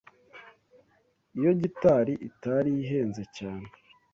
[1.37, 3.67] iyo gitari itari ihenze cyane